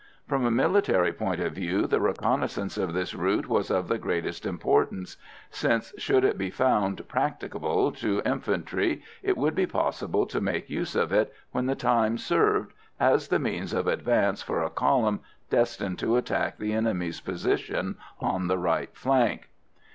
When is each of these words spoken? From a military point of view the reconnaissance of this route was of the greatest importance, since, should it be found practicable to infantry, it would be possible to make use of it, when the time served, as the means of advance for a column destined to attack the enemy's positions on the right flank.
From 0.27 0.43
a 0.45 0.49
military 0.49 1.13
point 1.13 1.39
of 1.41 1.53
view 1.53 1.85
the 1.85 2.01
reconnaissance 2.01 2.75
of 2.75 2.91
this 2.95 3.13
route 3.13 3.47
was 3.47 3.69
of 3.69 3.87
the 3.87 3.99
greatest 3.99 4.47
importance, 4.47 5.15
since, 5.51 5.93
should 5.99 6.23
it 6.23 6.39
be 6.39 6.49
found 6.49 7.07
practicable 7.07 7.91
to 7.91 8.19
infantry, 8.25 9.03
it 9.21 9.37
would 9.37 9.53
be 9.53 9.67
possible 9.67 10.25
to 10.25 10.41
make 10.41 10.71
use 10.71 10.95
of 10.95 11.11
it, 11.13 11.31
when 11.51 11.67
the 11.67 11.75
time 11.75 12.17
served, 12.17 12.73
as 12.99 13.27
the 13.27 13.37
means 13.37 13.73
of 13.73 13.85
advance 13.85 14.41
for 14.41 14.63
a 14.63 14.71
column 14.71 15.19
destined 15.51 15.99
to 15.99 16.17
attack 16.17 16.57
the 16.57 16.73
enemy's 16.73 17.21
positions 17.21 17.95
on 18.19 18.47
the 18.47 18.57
right 18.57 18.89
flank. 18.97 19.51